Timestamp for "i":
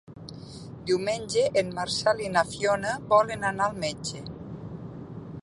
2.25-2.31